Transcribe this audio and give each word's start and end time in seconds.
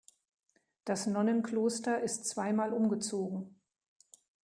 Das 0.83 1.05
Nonnenkloster 1.05 2.01
ist 2.01 2.25
zweimal 2.25 2.73
umgezogen. 2.73 3.59